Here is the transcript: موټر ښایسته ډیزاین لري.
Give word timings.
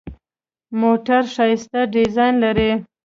موټر 0.79 1.21
ښایسته 1.35 1.79
ډیزاین 1.93 2.35
لري. 2.43 2.71